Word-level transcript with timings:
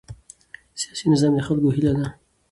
سیاسي 0.81 1.05
نظام 1.13 1.31
د 1.35 1.39
خلکو 1.47 1.67
هیله 1.75 1.91
ده 1.99 2.07